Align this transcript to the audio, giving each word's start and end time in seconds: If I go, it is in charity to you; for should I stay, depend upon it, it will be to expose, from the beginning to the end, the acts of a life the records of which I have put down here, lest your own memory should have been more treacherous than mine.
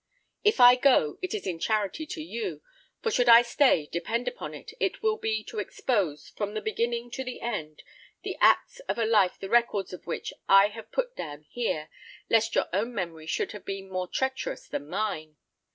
If 0.43 0.59
I 0.59 0.77
go, 0.77 1.19
it 1.21 1.35
is 1.35 1.45
in 1.45 1.59
charity 1.59 2.07
to 2.07 2.23
you; 2.23 2.63
for 3.03 3.11
should 3.11 3.29
I 3.29 3.43
stay, 3.43 3.85
depend 3.85 4.27
upon 4.27 4.55
it, 4.55 4.73
it 4.79 5.03
will 5.03 5.15
be 5.17 5.43
to 5.43 5.59
expose, 5.59 6.29
from 6.29 6.55
the 6.55 6.59
beginning 6.61 7.11
to 7.11 7.23
the 7.23 7.39
end, 7.39 7.83
the 8.23 8.35
acts 8.41 8.79
of 8.89 8.97
a 8.97 9.05
life 9.05 9.37
the 9.37 9.47
records 9.47 9.93
of 9.93 10.07
which 10.07 10.33
I 10.49 10.69
have 10.69 10.91
put 10.91 11.15
down 11.15 11.43
here, 11.43 11.87
lest 12.31 12.55
your 12.55 12.65
own 12.73 12.95
memory 12.95 13.27
should 13.27 13.51
have 13.51 13.63
been 13.63 13.91
more 13.91 14.07
treacherous 14.07 14.67
than 14.67 14.87
mine. 14.89 15.37